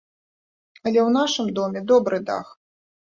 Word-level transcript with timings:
Але 0.85 0.99
ў 1.01 1.09
нашым 1.17 1.51
доме 1.57 1.79
добры 1.91 2.19
дах. 2.31 2.47